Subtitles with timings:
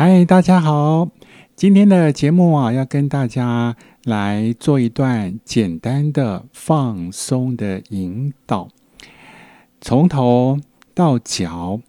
[0.00, 1.08] 嗨，大家好！
[1.56, 3.74] 今天的节目啊，要跟大家
[4.04, 8.68] 来做一段简单的放松的引导，
[9.80, 10.60] 从头
[10.94, 11.80] 到脚，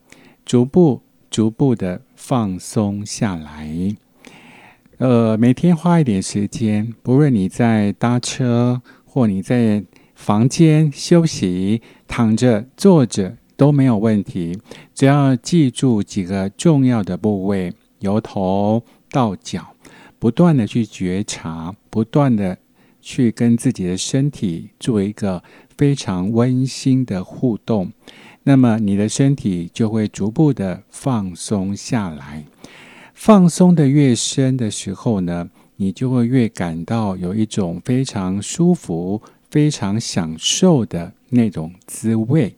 [0.44, 3.96] 逐步、逐步的放松下来。
[4.98, 9.84] 呃，每天花一点时间，不论你在搭车或你在
[10.16, 14.60] 房间休息、躺着、坐着都没有问题，
[14.96, 17.72] 只要记住几个重要的部位。
[18.00, 19.76] 由头到脚，
[20.18, 22.58] 不断的去觉察，不断的
[23.02, 25.44] 去跟自己的身体做一个
[25.78, 27.92] 非常温馨的互动，
[28.44, 32.46] 那么你的身体就会逐步的放松下来。
[33.14, 42.56] 放松的越深的时候呢，你就会越感到有一种非常舒服、非常享受的那种滋味，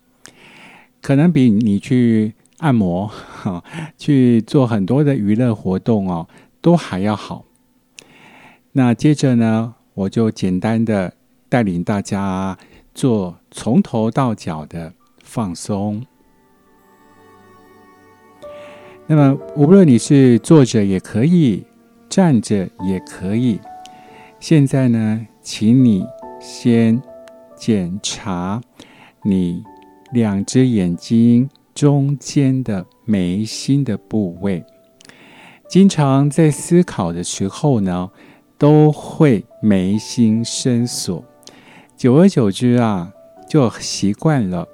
[1.02, 2.34] 可能比你去。
[2.62, 3.12] 按摩，
[3.98, 6.28] 去做很多的娱乐活动哦，
[6.62, 7.46] 都还要好。
[8.74, 11.14] 那接着呢，我就简单的
[11.50, 12.58] 带领大家
[12.94, 16.06] 做从头到脚的放松。
[19.08, 21.66] 那么，无论你是坐着也可以，
[22.08, 23.60] 站着也可以。
[24.40, 26.06] 现在呢，请你
[26.40, 27.02] 先
[27.56, 28.62] 检查
[29.24, 29.64] 你
[30.14, 31.50] 两只眼睛。
[31.74, 34.64] 中间的眉心的部位，
[35.70, 38.10] 经常在思考的时候呢，
[38.58, 41.24] 都会眉心深锁。
[41.96, 43.14] 久而久之啊，
[43.48, 44.68] 就习惯了。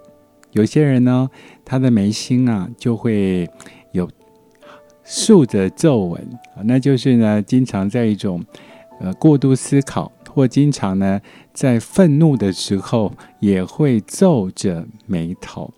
[0.52, 1.30] 有些人呢，
[1.64, 3.48] 他的眉心啊，就会
[3.92, 4.10] 有
[5.04, 8.44] 竖着皱纹，那就是呢，经常在一种
[9.00, 11.22] 呃过度思考，或经常呢，
[11.54, 15.72] 在愤怒的时候，也会皱着眉头。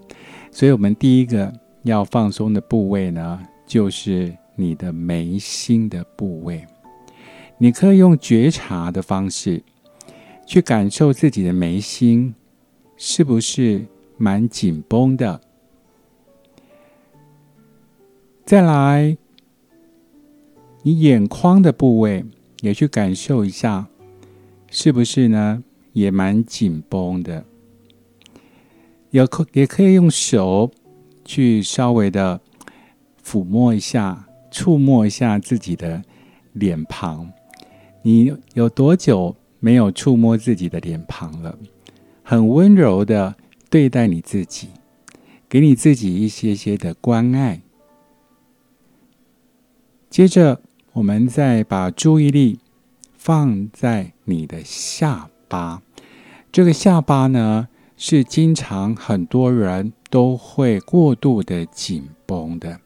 [0.59, 6.67] 所以，我们第一个要放松的部位呢，就是你的眉心的部位。
[7.57, 9.63] 你可以用觉察的方式，
[10.45, 12.35] 去感受自己的眉心
[12.97, 13.85] 是不是
[14.17, 15.39] 蛮紧绷的。
[18.43, 19.15] 再来，
[20.83, 22.25] 你眼眶的部位
[22.59, 23.87] 也去感受一下，
[24.69, 27.45] 是不是呢，也蛮紧绷的。
[29.11, 30.71] 也可也可以用手
[31.25, 32.39] 去稍微的
[33.23, 36.03] 抚摸一下、触摸一下自己的
[36.53, 37.31] 脸庞。
[38.01, 41.57] 你有多久没有触摸自己的脸庞了？
[42.23, 43.35] 很温柔的
[43.69, 44.69] 对待你自己，
[45.49, 47.61] 给你自己一些些的关爱。
[50.09, 50.61] 接着，
[50.93, 52.59] 我们再把注意力
[53.17, 55.81] 放在你的下巴。
[56.51, 57.67] 这个下巴呢？
[58.01, 62.79] 是经常很多人都会过度的紧绷的，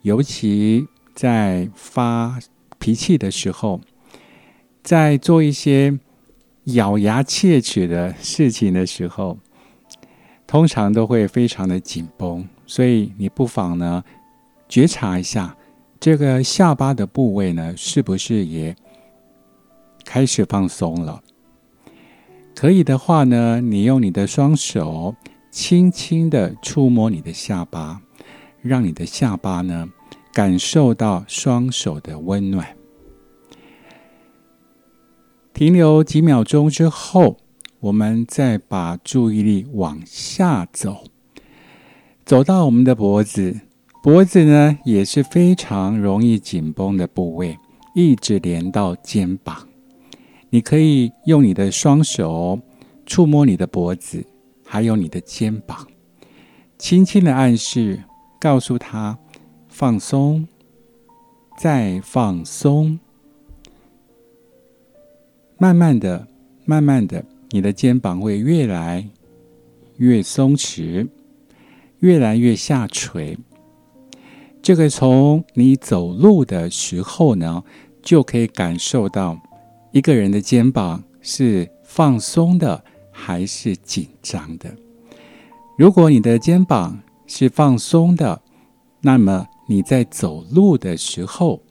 [0.00, 2.38] 尤其在发
[2.78, 3.82] 脾气的时候，
[4.82, 5.98] 在做一些
[6.64, 9.36] 咬牙切齿的事情的时候，
[10.46, 12.48] 通常都会非常的紧绷。
[12.66, 14.02] 所以你不妨呢
[14.70, 15.54] 觉察一下
[16.00, 18.74] 这个下巴的部位呢，是不是也
[20.02, 21.22] 开始放松了？
[22.56, 25.14] 可以的话呢，你用你的双手
[25.50, 28.00] 轻轻的触摸你的下巴，
[28.62, 29.90] 让你的下巴呢
[30.32, 32.66] 感受到双手的温暖。
[35.52, 37.36] 停留几秒钟之后，
[37.78, 41.04] 我们再把注意力往下走，
[42.24, 43.60] 走到我们的脖子，
[44.02, 47.58] 脖子呢也是非常容易紧绷的部位，
[47.94, 49.68] 一直连到肩膀。
[50.56, 52.58] 你可以用你的双手
[53.04, 54.24] 触摸你的脖子，
[54.64, 55.86] 还有你的肩膀，
[56.78, 58.02] 轻轻的暗示，
[58.40, 59.18] 告诉他
[59.68, 60.48] 放松，
[61.58, 62.98] 再放松。
[65.58, 66.26] 慢慢的，
[66.64, 69.06] 慢慢的，你的肩膀会越来
[69.98, 71.06] 越松弛，
[71.98, 73.36] 越来越下垂。
[74.62, 77.62] 这个从你走路的时候呢，
[78.00, 79.38] 就可以感受到。
[79.96, 84.70] 一个人的肩膀是放松的还是紧张的？
[85.78, 88.42] 如果你的肩膀是放松的，
[89.00, 91.62] 那么你在走路的时候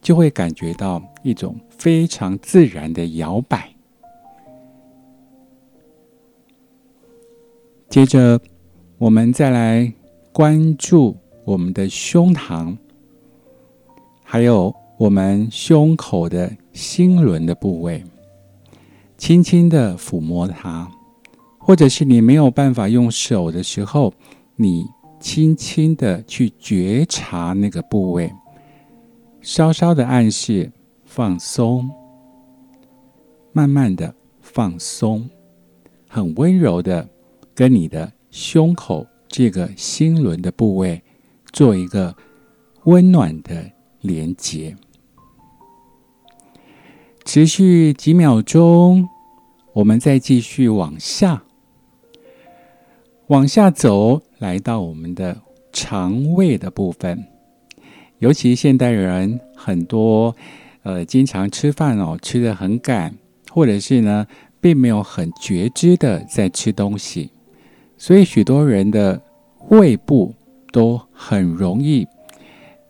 [0.00, 3.70] 就会感觉到一种非常自然的摇摆。
[7.90, 8.40] 接着，
[8.96, 9.92] 我们再来
[10.32, 11.14] 关注
[11.44, 12.74] 我们的胸膛，
[14.24, 14.74] 还有。
[14.98, 18.02] 我们胸口的心轮的部位，
[19.18, 20.90] 轻轻的抚摸它，
[21.58, 24.14] 或者是你没有办法用手的时候，
[24.56, 24.86] 你
[25.20, 28.32] 轻轻的去觉察那个部位，
[29.42, 30.72] 稍稍的暗示
[31.04, 31.90] 放松，
[33.52, 35.28] 慢慢的放松，
[36.08, 37.06] 很温柔的
[37.54, 41.02] 跟你的胸口这个心轮的部位
[41.52, 42.16] 做一个
[42.84, 43.70] 温暖的
[44.00, 44.74] 连接。
[47.36, 49.10] 持续几秒钟，
[49.74, 51.42] 我们再继续往下，
[53.26, 55.36] 往下走，来到我们的
[55.70, 57.26] 肠胃的部分。
[58.20, 60.34] 尤其现代人很多，
[60.82, 63.14] 呃，经常吃饭哦，吃的很赶，
[63.50, 64.26] 或者是呢，
[64.58, 67.30] 并没有很觉知的在吃东西，
[67.98, 69.20] 所以许多人的
[69.68, 70.34] 胃部
[70.72, 72.06] 都很容易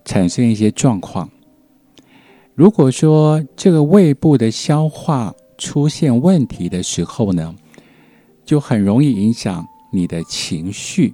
[0.04, 1.28] 产生一些状况。
[2.56, 7.54] 如果说这个胃部的消化出现问题的时候呢，
[8.46, 9.62] 就很容易影响
[9.92, 11.12] 你的情绪、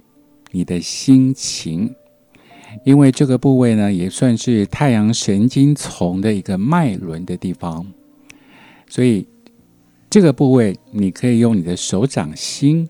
[0.51, 1.93] 你的心情，
[2.85, 7.85] 因为这个部位呢也算是太阳神经丛的一个脉轮的地方，
[8.87, 9.27] 所以
[10.09, 12.87] 这个部位你可以用你的手掌心，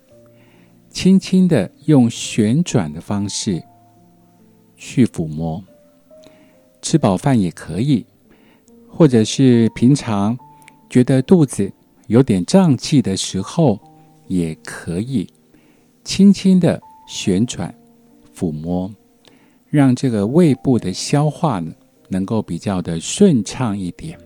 [0.91, 3.63] 轻轻的用旋转的方式
[4.77, 5.63] 去抚摸，
[6.83, 8.05] 吃饱饭也可以。
[8.95, 10.37] 或者是平常
[10.87, 11.71] 觉得肚子
[12.07, 13.79] 有点胀气的时候，
[14.27, 15.27] 也可以
[16.03, 17.73] 轻轻的旋转、
[18.35, 18.93] 抚摸，
[19.69, 21.73] 让这个胃部的消化呢
[22.09, 24.17] 能够比较的顺畅一点。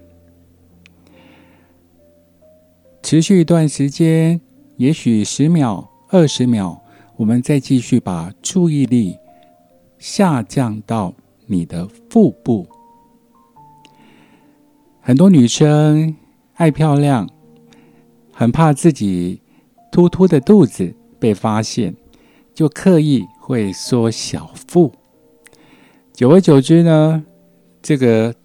[3.02, 4.42] 持续一段时间，
[4.76, 6.78] 也许十秒、二十秒，
[7.16, 9.18] 我们再继续把注意力
[9.98, 11.14] 下降到
[11.46, 12.68] 你的腹部。
[15.08, 16.14] 很多女生
[16.56, 17.30] 爱漂亮，
[18.34, 19.40] 很怕自己
[19.90, 21.96] 突突的肚子被发现，
[22.54, 24.92] 就刻意会缩小腹。
[26.12, 27.24] 久而久之呢，
[27.82, 28.36] 这个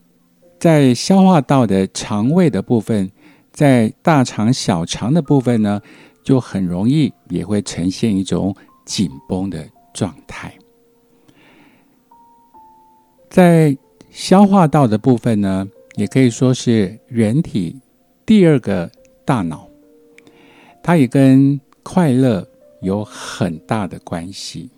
[0.60, 3.10] 在消化道的肠胃的部分，
[3.50, 5.80] 在大肠、小肠的部分呢，
[6.22, 8.54] 就很容易也会呈现一种
[8.84, 10.54] 紧绷的状态。
[13.28, 13.76] 在
[14.10, 15.66] 消化道的部分呢。
[15.96, 17.80] 也可以说是人体
[18.24, 18.90] 第二个
[19.24, 19.68] 大脑，
[20.82, 22.46] 它也跟快乐
[22.80, 24.70] 有很大的关系。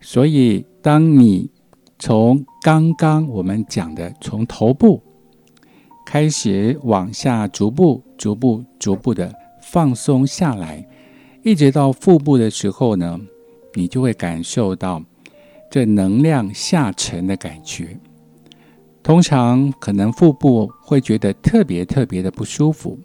[0.00, 1.50] 所以，当你
[1.98, 5.02] 从刚刚我们讲的从头部
[6.06, 9.30] 开始往下逐步、逐步、逐步的
[9.60, 10.88] 放松下来，
[11.42, 13.20] 一直到腹部的时候呢，
[13.74, 15.02] 你就会感受到
[15.70, 17.98] 这能量下沉的感觉。
[19.02, 22.98] 通常可能腹部会觉得特别特别的不舒服，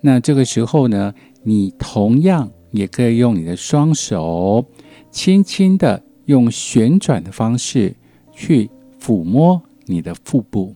[0.00, 4.66] 那这个时候呢，你同样也可以用你的双手，
[5.10, 7.94] 轻轻的用旋转的方式
[8.32, 8.68] 去
[9.00, 10.74] 抚摸你的腹部，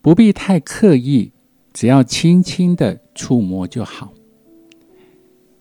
[0.00, 1.32] 不必太刻意，
[1.72, 4.12] 只要轻轻的触摸就好。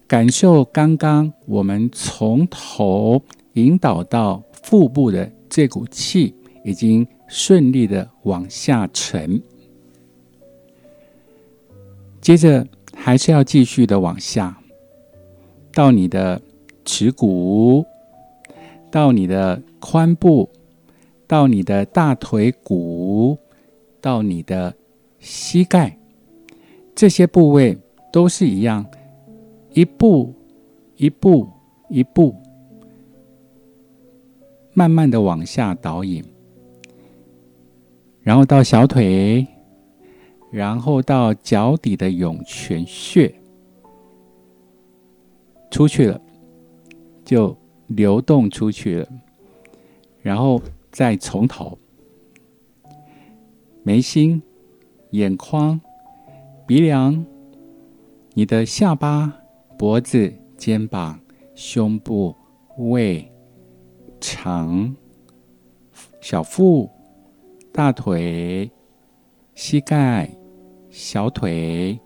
[0.08, 7.08] 感受刚刚我们从头引导到腹部的这股气已经。
[7.34, 9.42] 顺利的往下沉，
[12.20, 14.62] 接着还是要继续的往下，
[15.72, 16.42] 到你的
[16.84, 17.86] 耻骨，
[18.92, 20.50] 到你的髋部，
[21.26, 23.38] 到你的大腿骨，
[24.02, 24.76] 到你的
[25.20, 25.98] 膝盖，
[26.94, 27.78] 这些部位
[28.12, 28.86] 都是一样，
[29.72, 30.34] 一步
[30.98, 31.48] 一步
[31.88, 32.36] 一步，
[34.74, 36.22] 慢慢的往下导引。
[38.24, 39.48] 然后到小腿，
[40.52, 43.34] 然后到脚底的涌泉穴，
[45.72, 46.22] 出去了，
[47.26, 49.08] 就流动出去了，
[50.22, 50.62] 然后
[50.92, 51.78] 再从头，
[53.82, 54.40] 眉心、
[55.10, 55.82] 眼眶、
[56.68, 57.26] 鼻梁、
[58.34, 59.34] 你的下巴、
[59.80, 61.20] 脖子、肩膀、
[61.56, 62.36] 胸部、
[62.78, 63.32] 胃、
[64.20, 64.96] 肠、
[66.22, 66.88] 小腹。
[67.74, 68.70] 大腿、
[69.56, 70.30] 膝盖、
[70.90, 71.98] 小腿、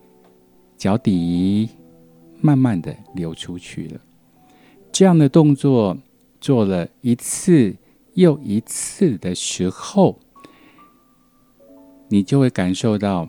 [0.77, 1.67] 脚底，
[2.39, 3.99] 慢慢的流出去了。
[4.91, 5.97] 这样的动作
[6.39, 7.75] 做了一次
[8.13, 10.19] 又一次的时候，
[12.09, 13.27] 你就会感受到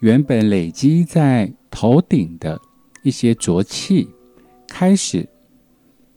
[0.00, 2.58] 原本累积在头顶的
[3.02, 4.08] 一些浊气
[4.66, 5.28] 开始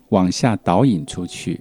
[0.08, 1.60] 往下导引出去。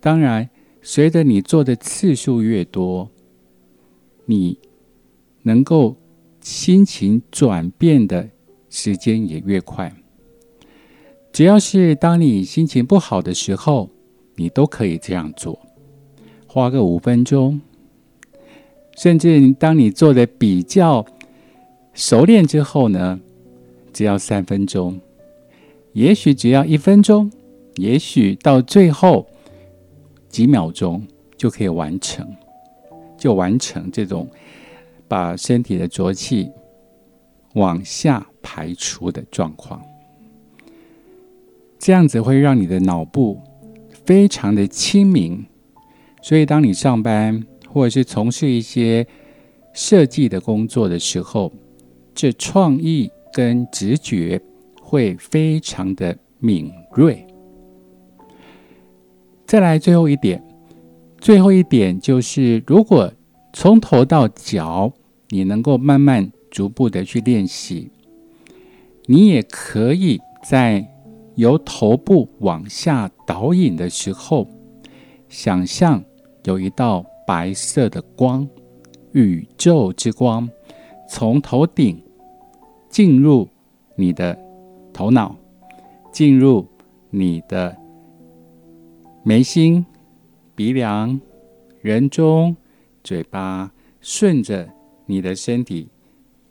[0.00, 0.50] 当然。
[0.86, 3.08] 随着你做的次数越多，
[4.26, 4.58] 你
[5.40, 5.96] 能够
[6.42, 8.28] 心情转变的
[8.68, 9.96] 时间也越快。
[11.32, 13.88] 只要是当你心情不好的时候，
[14.36, 15.58] 你都可以这样做。
[16.46, 17.62] 花个五分钟，
[18.98, 21.06] 甚至当你做的比较
[21.94, 23.18] 熟练之后呢，
[23.90, 25.00] 只要三分钟，
[25.94, 27.32] 也许只要一分钟，
[27.76, 29.26] 也许到最后
[30.34, 31.00] 几秒钟
[31.36, 32.28] 就可以完成，
[33.16, 34.28] 就完成这种
[35.06, 36.50] 把身体的浊气
[37.52, 39.80] 往下排除的状况。
[41.78, 43.40] 这样子会让你的脑部
[44.04, 45.46] 非常的清明。
[46.20, 49.06] 所以，当你上班或者是从事一些
[49.72, 51.52] 设计的工作的时候，
[52.12, 54.40] 这创意跟直觉
[54.82, 57.24] 会非常的敏锐。
[59.54, 60.42] 再来最后一点，
[61.18, 63.12] 最后一点就是，如果
[63.52, 64.92] 从头到脚
[65.28, 67.88] 你能够慢慢逐步的去练习，
[69.06, 70.84] 你也可以在
[71.36, 74.48] 由头部往下导引的时候，
[75.28, 76.02] 想象。
[76.42, 78.48] 有一道白色的光，
[79.12, 80.50] 宇宙之光，
[81.08, 82.02] 从头顶
[82.90, 83.48] 进入
[83.94, 84.36] 你的
[84.92, 85.36] 头脑，
[86.10, 86.66] 进入
[87.10, 87.76] 你的
[89.26, 89.86] 眉心、
[90.54, 91.18] 鼻梁、
[91.80, 92.54] 人中、
[93.02, 94.68] 嘴巴，顺着
[95.06, 95.88] 你的身体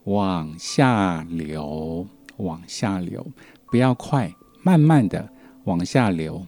[0.05, 3.23] 往下流，往下流，
[3.69, 5.29] 不要快，慢慢的
[5.65, 6.47] 往下流，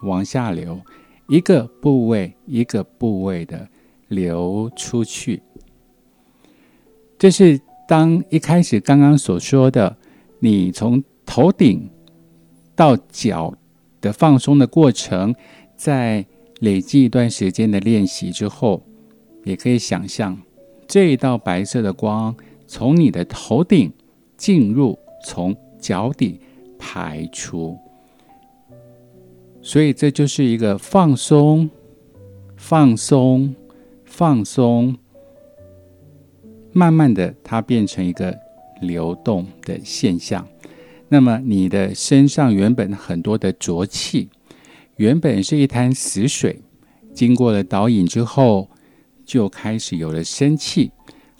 [0.00, 0.80] 往下流。
[1.28, 3.68] 一个部位一个部位的
[4.08, 5.40] 流出去，
[7.16, 9.96] 这是当一开始刚刚所说的，
[10.40, 11.88] 你从头顶
[12.74, 13.54] 到脚
[14.02, 15.34] 的放松的过程，
[15.74, 16.26] 在
[16.60, 18.82] 累积一段时间的练习之后，
[19.44, 20.38] 也可以想象
[20.86, 23.90] 这一道白色的光从你的头顶
[24.36, 26.38] 进入，从脚底
[26.78, 27.78] 排出。
[29.62, 31.70] 所以这就是一个放松、
[32.56, 33.54] 放松、
[34.04, 34.96] 放松，
[36.72, 38.36] 慢慢的，它变成一个
[38.80, 40.46] 流动的现象。
[41.12, 44.30] 那么，你的身上原本很多的浊气，
[44.96, 46.62] 原本是一滩死水，
[47.12, 48.70] 经过了导引之后，
[49.26, 50.90] 就开始有了生气，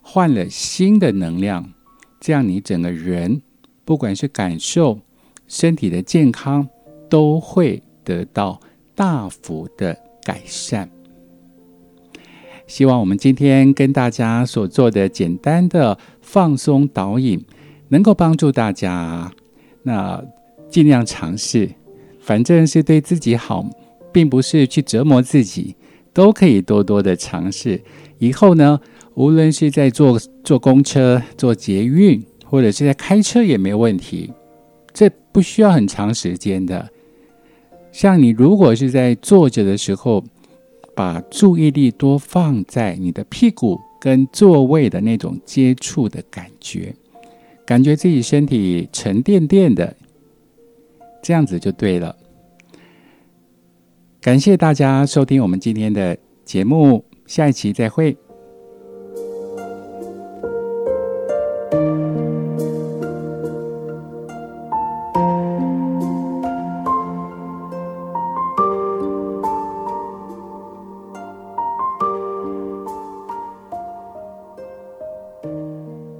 [0.02, 1.72] 换了新的能量。
[2.20, 3.40] 这样，你整个人，
[3.86, 5.00] 不管是感受、
[5.48, 6.68] 身体的健康，
[7.08, 7.82] 都会。
[8.04, 8.60] 得到
[8.96, 10.90] 大幅的改善。
[12.66, 17.44] 希望我们今天跟大家所做的简单的放松导引，
[17.90, 19.32] 能够帮助大家。
[19.82, 20.22] 那
[20.68, 21.70] 尽量尝试，
[22.20, 23.64] 反正是对自己好，
[24.12, 25.74] 并不是去折磨自己，
[26.12, 27.80] 都可以多多的尝试。
[28.18, 28.80] 以后呢，
[29.14, 34.32] 无论是在坐坐公车、坐捷运，或者是在开车，也没问题。
[34.92, 36.88] 这不需要很长时间的。
[37.90, 40.24] 像你如果是在坐着的时候，
[40.94, 46.94] 把注意力多放在你的屁股跟座位的那种接触的感觉，
[47.64, 49.96] 感觉自己身体沉甸甸的，
[51.22, 52.16] 这样子就对了。
[54.20, 58.16] 感谢大家收听我们今天的节目，下一期再会。